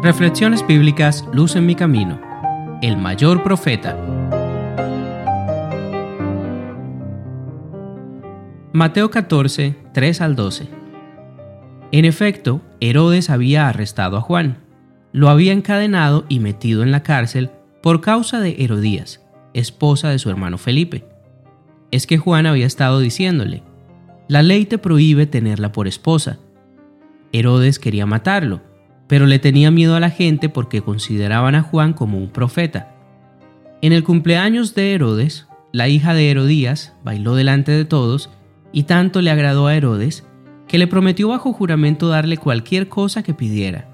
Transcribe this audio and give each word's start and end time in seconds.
Reflexiones 0.00 0.64
bíblicas 0.64 1.24
Luz 1.32 1.56
en 1.56 1.66
mi 1.66 1.74
camino. 1.74 2.20
El 2.82 2.96
mayor 2.96 3.42
profeta. 3.42 3.98
Mateo 8.72 9.10
14, 9.10 9.76
3 9.92 10.20
al 10.20 10.36
12. 10.36 10.68
En 11.90 12.04
efecto, 12.04 12.62
Herodes 12.78 13.28
había 13.28 13.68
arrestado 13.68 14.16
a 14.16 14.20
Juan, 14.20 14.58
lo 15.12 15.30
había 15.30 15.52
encadenado 15.52 16.24
y 16.28 16.38
metido 16.38 16.84
en 16.84 16.92
la 16.92 17.02
cárcel 17.02 17.50
por 17.82 18.00
causa 18.00 18.38
de 18.38 18.54
Herodías, 18.60 19.26
esposa 19.52 20.10
de 20.10 20.20
su 20.20 20.30
hermano 20.30 20.58
Felipe. 20.58 21.06
Es 21.90 22.06
que 22.06 22.18
Juan 22.18 22.46
había 22.46 22.66
estado 22.66 23.00
diciéndole, 23.00 23.64
la 24.28 24.44
ley 24.44 24.64
te 24.64 24.78
prohíbe 24.78 25.26
tenerla 25.26 25.72
por 25.72 25.88
esposa. 25.88 26.38
Herodes 27.32 27.78
quería 27.78 28.06
matarlo, 28.06 28.62
pero 29.06 29.26
le 29.26 29.38
tenía 29.38 29.70
miedo 29.70 29.96
a 29.96 30.00
la 30.00 30.10
gente 30.10 30.48
porque 30.48 30.82
consideraban 30.82 31.54
a 31.54 31.62
Juan 31.62 31.92
como 31.92 32.18
un 32.18 32.30
profeta. 32.30 32.94
En 33.80 33.92
el 33.92 34.04
cumpleaños 34.04 34.74
de 34.74 34.94
Herodes, 34.94 35.46
la 35.72 35.88
hija 35.88 36.14
de 36.14 36.30
Herodías 36.30 36.94
bailó 37.04 37.34
delante 37.34 37.72
de 37.72 37.84
todos 37.84 38.30
y 38.72 38.84
tanto 38.84 39.22
le 39.22 39.30
agradó 39.30 39.66
a 39.66 39.76
Herodes 39.76 40.26
que 40.66 40.78
le 40.78 40.86
prometió 40.86 41.28
bajo 41.28 41.52
juramento 41.52 42.08
darle 42.08 42.36
cualquier 42.36 42.88
cosa 42.88 43.22
que 43.22 43.34
pidiera. 43.34 43.88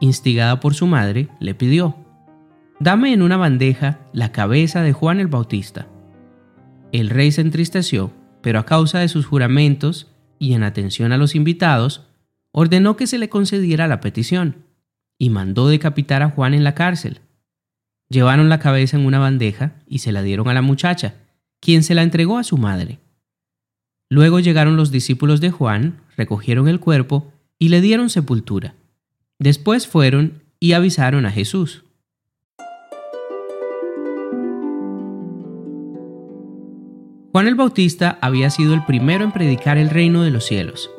Instigada 0.00 0.58
por 0.60 0.74
su 0.74 0.86
madre, 0.86 1.28
le 1.38 1.54
pidió, 1.54 1.96
Dame 2.80 3.12
en 3.12 3.22
una 3.22 3.36
bandeja 3.36 4.00
la 4.12 4.32
cabeza 4.32 4.82
de 4.82 4.92
Juan 4.92 5.20
el 5.20 5.28
Bautista. 5.28 5.86
El 6.90 7.10
rey 7.10 7.30
se 7.30 7.40
entristeció, 7.40 8.10
pero 8.40 8.58
a 8.58 8.66
causa 8.66 8.98
de 8.98 9.08
sus 9.08 9.26
juramentos 9.26 10.10
y 10.38 10.54
en 10.54 10.64
atención 10.64 11.12
a 11.12 11.16
los 11.16 11.36
invitados, 11.36 12.08
ordenó 12.52 12.96
que 12.96 13.06
se 13.06 13.18
le 13.18 13.28
concediera 13.28 13.88
la 13.88 14.00
petición 14.00 14.64
y 15.18 15.30
mandó 15.30 15.68
decapitar 15.68 16.22
a 16.22 16.30
Juan 16.30 16.54
en 16.54 16.64
la 16.64 16.74
cárcel. 16.74 17.20
Llevaron 18.08 18.48
la 18.48 18.58
cabeza 18.58 18.96
en 18.96 19.06
una 19.06 19.18
bandeja 19.18 19.72
y 19.86 19.98
se 19.98 20.12
la 20.12 20.22
dieron 20.22 20.48
a 20.48 20.54
la 20.54 20.62
muchacha, 20.62 21.14
quien 21.60 21.82
se 21.82 21.94
la 21.94 22.02
entregó 22.02 22.38
a 22.38 22.44
su 22.44 22.58
madre. 22.58 22.98
Luego 24.10 24.40
llegaron 24.40 24.76
los 24.76 24.90
discípulos 24.90 25.40
de 25.40 25.50
Juan, 25.50 26.02
recogieron 26.16 26.68
el 26.68 26.80
cuerpo 26.80 27.32
y 27.58 27.70
le 27.70 27.80
dieron 27.80 28.10
sepultura. 28.10 28.74
Después 29.38 29.86
fueron 29.86 30.42
y 30.60 30.74
avisaron 30.74 31.24
a 31.24 31.30
Jesús. 31.30 31.84
Juan 37.32 37.46
el 37.46 37.54
Bautista 37.54 38.18
había 38.20 38.50
sido 38.50 38.74
el 38.74 38.84
primero 38.84 39.24
en 39.24 39.32
predicar 39.32 39.78
el 39.78 39.88
reino 39.88 40.22
de 40.22 40.30
los 40.30 40.44
cielos, 40.44 40.90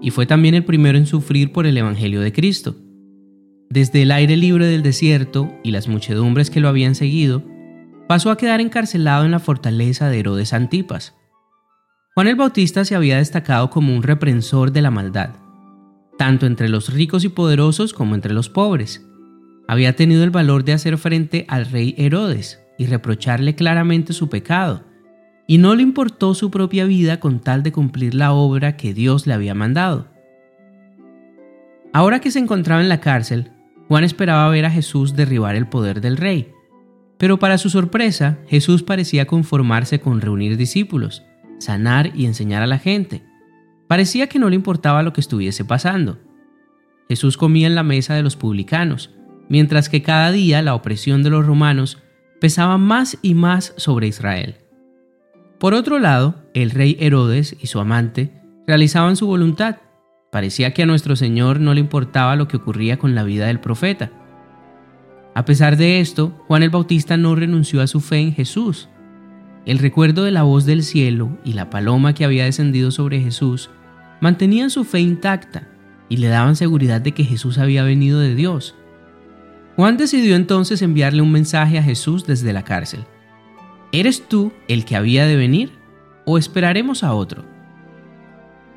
y 0.00 0.10
fue 0.10 0.26
también 0.26 0.54
el 0.54 0.64
primero 0.64 0.98
en 0.98 1.06
sufrir 1.06 1.52
por 1.52 1.66
el 1.66 1.76
Evangelio 1.76 2.20
de 2.20 2.32
Cristo. 2.32 2.76
Desde 3.70 4.02
el 4.02 4.12
aire 4.12 4.36
libre 4.36 4.66
del 4.66 4.82
desierto 4.82 5.52
y 5.62 5.70
las 5.70 5.88
muchedumbres 5.88 6.50
que 6.50 6.60
lo 6.60 6.68
habían 6.68 6.94
seguido, 6.94 7.44
pasó 8.08 8.30
a 8.30 8.36
quedar 8.36 8.60
encarcelado 8.60 9.24
en 9.24 9.30
la 9.30 9.38
fortaleza 9.38 10.08
de 10.08 10.20
Herodes 10.20 10.52
Antipas, 10.52 11.14
Juan 12.18 12.26
el 12.26 12.34
Bautista 12.34 12.84
se 12.84 12.96
había 12.96 13.18
destacado 13.18 13.70
como 13.70 13.94
un 13.94 14.02
reprensor 14.02 14.72
de 14.72 14.82
la 14.82 14.90
maldad, 14.90 15.36
tanto 16.18 16.46
entre 16.46 16.68
los 16.68 16.92
ricos 16.92 17.22
y 17.22 17.28
poderosos 17.28 17.92
como 17.92 18.16
entre 18.16 18.34
los 18.34 18.48
pobres. 18.48 19.06
Había 19.68 19.94
tenido 19.94 20.24
el 20.24 20.30
valor 20.30 20.64
de 20.64 20.72
hacer 20.72 20.98
frente 20.98 21.44
al 21.46 21.66
rey 21.66 21.94
Herodes 21.96 22.58
y 22.76 22.86
reprocharle 22.86 23.54
claramente 23.54 24.12
su 24.12 24.28
pecado, 24.28 24.82
y 25.48 25.58
no 25.58 25.74
le 25.74 25.82
importó 25.82 26.34
su 26.34 26.52
propia 26.52 26.84
vida 26.84 27.18
con 27.18 27.40
tal 27.40 27.64
de 27.64 27.72
cumplir 27.72 28.14
la 28.14 28.32
obra 28.32 28.76
que 28.76 28.94
Dios 28.94 29.26
le 29.26 29.34
había 29.34 29.54
mandado. 29.54 30.06
Ahora 31.92 32.20
que 32.20 32.30
se 32.30 32.38
encontraba 32.38 32.80
en 32.80 32.88
la 32.88 33.00
cárcel, 33.00 33.50
Juan 33.88 34.04
esperaba 34.04 34.48
ver 34.50 34.66
a 34.66 34.70
Jesús 34.70 35.16
derribar 35.16 35.56
el 35.56 35.66
poder 35.66 36.00
del 36.00 36.16
rey, 36.16 36.52
pero 37.16 37.40
para 37.40 37.58
su 37.58 37.70
sorpresa, 37.70 38.38
Jesús 38.46 38.84
parecía 38.84 39.26
conformarse 39.26 39.98
con 39.98 40.20
reunir 40.20 40.56
discípulos 40.56 41.24
sanar 41.58 42.12
y 42.14 42.26
enseñar 42.26 42.62
a 42.62 42.66
la 42.66 42.78
gente. 42.78 43.22
Parecía 43.86 44.28
que 44.28 44.38
no 44.38 44.48
le 44.48 44.56
importaba 44.56 45.02
lo 45.02 45.12
que 45.12 45.20
estuviese 45.20 45.64
pasando. 45.64 46.18
Jesús 47.08 47.36
comía 47.36 47.66
en 47.66 47.74
la 47.74 47.82
mesa 47.82 48.14
de 48.14 48.22
los 48.22 48.36
publicanos, 48.36 49.14
mientras 49.48 49.88
que 49.88 50.02
cada 50.02 50.30
día 50.30 50.62
la 50.62 50.74
opresión 50.74 51.22
de 51.22 51.30
los 51.30 51.46
romanos 51.46 51.98
pesaba 52.40 52.78
más 52.78 53.18
y 53.22 53.34
más 53.34 53.74
sobre 53.76 54.06
Israel. 54.06 54.56
Por 55.58 55.74
otro 55.74 55.98
lado, 55.98 56.36
el 56.54 56.70
rey 56.70 56.96
Herodes 57.00 57.56
y 57.60 57.66
su 57.66 57.80
amante 57.80 58.32
realizaban 58.66 59.16
su 59.16 59.26
voluntad. 59.26 59.76
Parecía 60.30 60.72
que 60.72 60.82
a 60.82 60.86
nuestro 60.86 61.16
Señor 61.16 61.60
no 61.60 61.74
le 61.74 61.80
importaba 61.80 62.36
lo 62.36 62.48
que 62.48 62.58
ocurría 62.58 62.98
con 62.98 63.14
la 63.14 63.24
vida 63.24 63.46
del 63.46 63.60
profeta. 63.60 64.10
A 65.34 65.44
pesar 65.44 65.76
de 65.76 66.00
esto, 66.00 66.36
Juan 66.46 66.62
el 66.62 66.70
Bautista 66.70 67.16
no 67.16 67.34
renunció 67.34 67.80
a 67.80 67.86
su 67.86 68.00
fe 68.00 68.18
en 68.18 68.32
Jesús 68.34 68.88
el 69.68 69.78
recuerdo 69.78 70.24
de 70.24 70.30
la 70.30 70.44
voz 70.44 70.64
del 70.64 70.82
cielo 70.82 71.36
y 71.44 71.52
la 71.52 71.68
paloma 71.68 72.14
que 72.14 72.24
había 72.24 72.44
descendido 72.44 72.90
sobre 72.90 73.20
Jesús 73.20 73.68
mantenían 74.18 74.70
su 74.70 74.82
fe 74.84 75.00
intacta 75.00 75.68
y 76.08 76.16
le 76.16 76.28
daban 76.28 76.56
seguridad 76.56 77.02
de 77.02 77.12
que 77.12 77.22
Jesús 77.22 77.58
había 77.58 77.82
venido 77.82 78.18
de 78.18 78.34
Dios. 78.34 78.74
Juan 79.76 79.98
decidió 79.98 80.36
entonces 80.36 80.80
enviarle 80.80 81.20
un 81.20 81.32
mensaje 81.32 81.76
a 81.76 81.82
Jesús 81.82 82.26
desde 82.26 82.54
la 82.54 82.64
cárcel. 82.64 83.04
¿Eres 83.90 84.28
tú 84.28 84.52
el 84.68 84.84
que 84.84 84.96
había 84.96 85.26
de 85.26 85.36
venir 85.36 85.72
o 86.26 86.36
esperaremos 86.36 87.02
a 87.02 87.14
otro? 87.14 87.44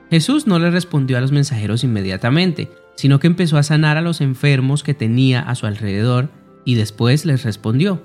Jesús 0.10 0.48
no 0.48 0.58
le 0.58 0.72
respondió 0.72 1.18
a 1.18 1.22
los 1.22 1.34
mensajeros 1.34 1.84
inmediatamente, 1.84 2.72
sino 2.96 3.20
que 3.20 3.28
empezó 3.28 3.58
a 3.58 3.64
sanar 3.64 3.98
a 3.98 4.02
los 4.02 4.22
enfermos 4.22 4.84
que 4.84 4.94
tenía 4.94 5.42
a 5.42 5.56
su 5.56 5.66
alrededor 5.66 6.30
y 6.64 6.76
después 6.76 7.26
les 7.26 7.44
respondió, 7.44 8.04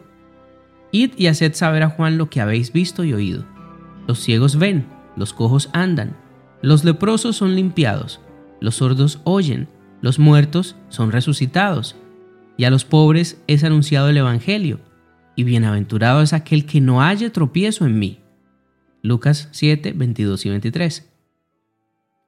Id 0.90 1.12
y 1.16 1.26
haced 1.26 1.54
saber 1.54 1.82
a 1.82 1.90
Juan 1.90 2.18
lo 2.18 2.30
que 2.30 2.40
habéis 2.40 2.72
visto 2.72 3.04
y 3.04 3.12
oído. 3.12 3.44
Los 4.08 4.20
ciegos 4.20 4.56
ven, 4.56 4.86
los 5.16 5.32
cojos 5.32 5.68
andan, 5.72 6.16
los 6.62 6.84
leprosos 6.84 7.36
son 7.36 7.54
limpiados, 7.54 8.20
los 8.60 8.76
sordos 8.76 9.20
oyen, 9.24 9.68
los 10.00 10.18
muertos 10.18 10.76
son 10.88 11.12
resucitados, 11.12 11.96
y 12.56 12.64
a 12.64 12.70
los 12.70 12.84
pobres 12.84 13.42
es 13.46 13.64
anunciado 13.64 14.08
el 14.08 14.16
Evangelio, 14.16 14.80
y 15.36 15.44
bienaventurado 15.44 16.22
es 16.22 16.32
aquel 16.32 16.64
que 16.64 16.80
no 16.80 17.02
haya 17.02 17.30
tropiezo 17.30 17.86
en 17.86 17.98
mí. 17.98 18.20
Lucas 19.02 19.48
7, 19.52 19.92
22 19.94 20.46
y 20.46 20.48
23. 20.48 21.12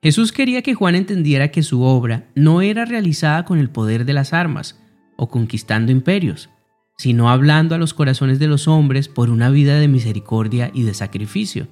Jesús 0.00 0.30
quería 0.30 0.62
que 0.62 0.74
Juan 0.74 0.94
entendiera 0.94 1.48
que 1.48 1.64
su 1.64 1.82
obra 1.82 2.28
no 2.36 2.60
era 2.60 2.84
realizada 2.84 3.44
con 3.44 3.58
el 3.58 3.70
poder 3.70 4.04
de 4.04 4.12
las 4.12 4.32
armas 4.32 4.80
o 5.16 5.28
conquistando 5.28 5.90
imperios, 5.90 6.50
sino 6.98 7.30
hablando 7.30 7.74
a 7.74 7.78
los 7.78 7.94
corazones 7.94 8.38
de 8.38 8.46
los 8.46 8.68
hombres 8.68 9.08
por 9.08 9.30
una 9.30 9.50
vida 9.50 9.80
de 9.80 9.88
misericordia 9.88 10.70
y 10.72 10.84
de 10.84 10.94
sacrificio. 10.94 11.66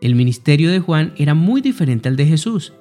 El 0.00 0.14
ministerio 0.14 0.70
de 0.70 0.78
Juan 0.78 1.12
era 1.18 1.34
muy 1.34 1.60
diferente 1.60 2.08
al 2.08 2.16
de 2.16 2.26
Jesús. 2.26 2.72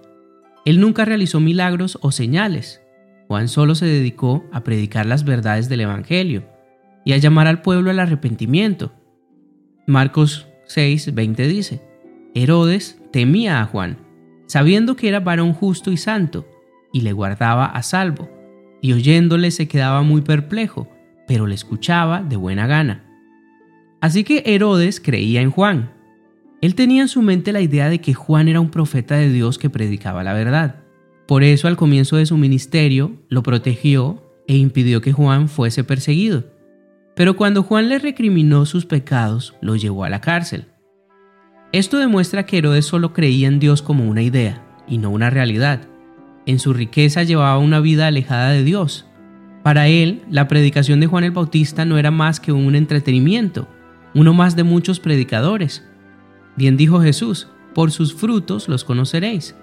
Él 0.64 0.80
nunca 0.80 1.04
realizó 1.04 1.40
milagros 1.40 1.98
o 2.02 2.12
señales. 2.12 2.82
Juan 3.28 3.48
solo 3.48 3.76
se 3.76 3.86
dedicó 3.86 4.46
a 4.54 4.64
predicar 4.64 5.06
las 5.06 5.26
verdades 5.26 5.68
del 5.68 5.82
Evangelio 5.82 6.55
y 7.06 7.14
a 7.14 7.18
llamar 7.18 7.48
al 7.48 7.62
pueblo 7.62 7.92
al 7.92 8.00
arrepentimiento. 8.00 8.92
Marcos 9.88 10.48
6, 10.66 11.14
20 11.14 11.48
dice, 11.48 11.82
Herodes 12.34 13.00
temía 13.14 13.62
a 13.62 13.66
Juan, 13.66 13.98
sabiendo 14.48 14.96
que 14.96 15.08
era 15.08 15.22
varón 15.22 15.54
justo 15.54 15.92
y 15.92 15.98
santo, 15.98 16.46
y 16.92 17.02
le 17.02 17.14
guardaba 17.14 17.66
a 17.66 17.84
salvo, 17.84 18.30
y 18.82 18.94
oyéndole 18.94 19.52
se 19.52 19.68
quedaba 19.68 20.02
muy 20.02 20.22
perplejo, 20.22 20.90
pero 21.28 21.48
le 21.48 21.56
escuchaba 21.56 22.24
de 22.24 22.36
buena 22.36 22.68
gana. 22.68 23.06
Así 24.02 24.24
que 24.24 24.44
Herodes 24.46 25.00
creía 25.00 25.42
en 25.42 25.52
Juan. 25.52 25.92
Él 26.62 26.76
tenía 26.76 27.04
en 27.04 27.08
su 27.08 27.22
mente 27.22 27.52
la 27.52 27.62
idea 27.62 27.90
de 27.90 28.00
que 28.00 28.14
Juan 28.14 28.48
era 28.48 28.60
un 28.60 28.70
profeta 28.70 29.16
de 29.16 29.30
Dios 29.30 29.58
que 29.58 29.70
predicaba 29.70 30.24
la 30.24 30.34
verdad. 30.34 30.84
Por 31.28 31.44
eso 31.44 31.68
al 31.68 31.78
comienzo 31.78 32.18
de 32.18 32.26
su 32.26 32.38
ministerio 32.38 33.14
lo 33.30 33.44
protegió 33.44 34.24
e 34.48 34.58
impidió 34.58 35.02
que 35.02 35.12
Juan 35.12 35.50
fuese 35.50 35.84
perseguido. 35.84 36.55
Pero 37.16 37.36
cuando 37.36 37.64
Juan 37.64 37.90
le 37.90 38.00
recriminó 38.00 38.66
sus 38.66 38.86
pecados, 38.86 39.56
lo 39.62 39.76
llevó 39.76 40.04
a 40.04 40.10
la 40.10 40.22
cárcel. 40.22 40.66
Esto 41.72 41.98
demuestra 41.98 42.46
que 42.46 42.58
Herodes 42.58 42.86
solo 42.86 43.14
creía 43.14 43.48
en 43.48 43.60
Dios 43.60 43.82
como 43.82 44.10
una 44.10 44.22
idea 44.22 44.64
y 44.88 44.98
no 44.98 45.10
una 45.10 45.30
realidad. 45.30 45.88
En 46.46 46.60
su 46.60 46.74
riqueza 46.74 47.24
llevaba 47.24 47.58
una 47.58 47.80
vida 47.80 48.08
alejada 48.08 48.52
de 48.52 48.64
Dios 48.64 49.06
para 49.66 49.88
él, 49.88 50.22
la 50.30 50.48
predicación 50.48 51.00
de 51.00 51.08
Juan 51.08 51.24
el 51.24 51.32
Bautista 51.32 51.86
no 51.86 51.98
era 51.98 52.12
más 52.12 52.40
que 52.40 52.52
un 52.52 52.76
entretenimiento, 52.76 53.68
uno 54.14 54.32
más 54.32 54.56
de 54.56 54.64
muchos 54.64 55.00
predicadores. 55.00 55.84
Bien 56.56 56.78
dijo 56.78 57.02
Jesús, 57.02 57.48
por 57.74 57.90
sus 57.90 58.14
frutos 58.14 58.70
los 58.70 58.84
conoceréis. 58.84 59.56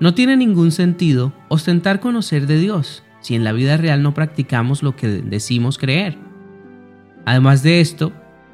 No 0.00 0.14
tiene 0.14 0.38
ningún 0.38 0.70
sentido 0.70 1.34
ostentar 1.48 2.00
conocer 2.00 2.46
de 2.46 2.58
Dios 2.58 3.02
si 3.20 3.34
en 3.34 3.44
la 3.44 3.52
vida 3.52 3.76
real 3.76 4.02
no 4.02 4.14
practicamos 4.14 4.82
lo 4.82 4.96
que 4.96 5.08
decimos 5.08 5.76
creer. 5.76 6.16
Además 7.28 7.62
de 7.62 7.82
esto, 7.82 8.10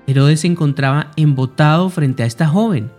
Herodes 0.08 0.40
se 0.40 0.48
encontraba 0.48 1.12
embotado 1.14 1.90
frente 1.90 2.24
a 2.24 2.26
esta 2.26 2.48
joven. 2.48 2.90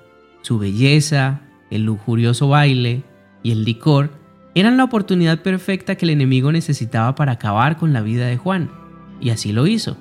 Su 0.41 0.57
belleza, 0.57 1.41
el 1.69 1.83
lujurioso 1.83 2.47
baile 2.47 3.03
y 3.43 3.51
el 3.51 3.65
licor 3.65 4.11
Eran 4.53 4.77
la 4.77 4.85
oportunidad 4.85 5.41
perfecta 5.41 5.95
que 5.95 6.05
el 6.05 6.11
enemigo 6.11 6.53
necesitaba 6.53 7.13
para 7.15 7.33
acabar 7.33 7.75
con 7.75 7.91
la 7.91 8.01
vida 8.01 8.25
de 8.25 8.37
Juan, 8.37 8.71
y 9.19 9.31
así 9.31 9.51
lo 9.51 9.67
hizo. 9.67 9.97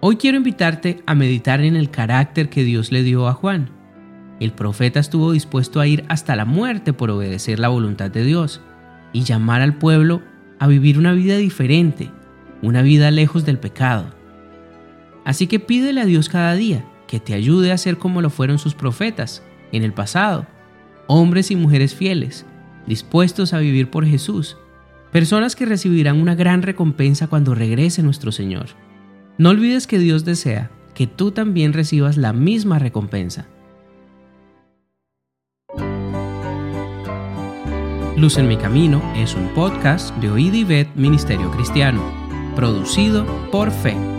Hoy 0.00 0.16
quiero 0.16 0.38
invitarte 0.38 1.02
a 1.04 1.14
meditar 1.14 1.60
en 1.60 1.76
el 1.76 1.90
carácter 1.90 2.48
que 2.48 2.64
Dios 2.64 2.92
le 2.92 3.02
dio 3.02 3.28
a 3.28 3.34
Juan. 3.34 3.68
El 4.40 4.52
profeta 4.52 5.00
estuvo 5.00 5.32
dispuesto 5.32 5.80
a 5.80 5.86
ir 5.86 6.02
hasta 6.08 6.34
la 6.34 6.46
muerte 6.46 6.94
por 6.94 7.10
obedecer 7.10 7.58
la 7.58 7.68
voluntad 7.68 8.10
de 8.10 8.24
Dios 8.24 8.62
y 9.12 9.24
llamar 9.24 9.60
al 9.60 9.76
pueblo 9.76 10.22
a 10.58 10.66
vivir 10.66 10.98
una 10.98 11.12
vida 11.12 11.36
diferente, 11.36 12.10
una 12.66 12.82
vida 12.82 13.10
lejos 13.10 13.44
del 13.44 13.58
pecado. 13.58 14.06
Así 15.24 15.46
que 15.46 15.60
pídele 15.60 16.00
a 16.00 16.04
Dios 16.06 16.28
cada 16.28 16.54
día 16.54 16.84
que 17.06 17.20
te 17.20 17.34
ayude 17.34 17.72
a 17.72 17.78
ser 17.78 17.98
como 17.98 18.22
lo 18.22 18.30
fueron 18.30 18.58
sus 18.58 18.74
profetas 18.74 19.42
en 19.72 19.82
el 19.82 19.92
pasado, 19.92 20.46
hombres 21.06 21.50
y 21.50 21.56
mujeres 21.56 21.94
fieles, 21.94 22.46
dispuestos 22.86 23.52
a 23.52 23.58
vivir 23.58 23.90
por 23.90 24.06
Jesús, 24.06 24.56
personas 25.12 25.56
que 25.56 25.66
recibirán 25.66 26.20
una 26.20 26.34
gran 26.34 26.62
recompensa 26.62 27.26
cuando 27.26 27.54
regrese 27.54 28.02
nuestro 28.02 28.32
Señor. 28.32 28.66
No 29.38 29.50
olvides 29.50 29.86
que 29.86 29.98
Dios 29.98 30.24
desea 30.24 30.70
que 30.94 31.06
tú 31.06 31.30
también 31.30 31.72
recibas 31.72 32.16
la 32.16 32.32
misma 32.32 32.78
recompensa. 32.78 33.46
Luz 38.16 38.38
en 38.38 38.46
mi 38.46 38.56
camino 38.56 39.02
es 39.16 39.34
un 39.34 39.48
podcast 39.48 40.16
de 40.18 40.30
Oíd 40.30 40.86
Ministerio 40.94 41.50
Cristiano, 41.50 42.23
producido 42.54 43.26
por 43.50 43.70
Fe. 43.70 44.13